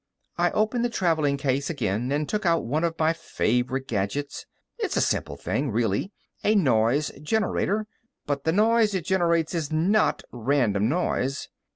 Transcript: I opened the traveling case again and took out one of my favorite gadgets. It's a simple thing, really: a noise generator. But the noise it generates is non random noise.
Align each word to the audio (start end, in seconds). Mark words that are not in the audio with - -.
I 0.35 0.49
opened 0.53 0.83
the 0.83 0.89
traveling 0.89 1.37
case 1.37 1.69
again 1.69 2.11
and 2.11 2.27
took 2.27 2.43
out 2.43 2.65
one 2.65 2.83
of 2.83 2.97
my 2.97 3.13
favorite 3.13 3.87
gadgets. 3.87 4.47
It's 4.79 4.97
a 4.97 4.99
simple 4.99 5.37
thing, 5.37 5.69
really: 5.69 6.11
a 6.43 6.55
noise 6.55 7.11
generator. 7.21 7.85
But 8.25 8.43
the 8.43 8.51
noise 8.51 8.95
it 8.95 9.05
generates 9.05 9.53
is 9.53 9.71
non 9.71 10.15
random 10.31 10.89
noise. 10.89 11.49